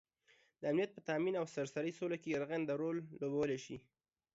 دامنیت 0.61 0.91
په 0.93 1.01
تآمین 1.09 1.35
او 1.37 1.45
سراسري 1.53 1.91
سوله 1.99 2.17
کې 2.23 2.39
رغنده 2.41 2.73
رول 2.81 2.97
لوبوالی 3.21 3.59
شي 3.65 3.77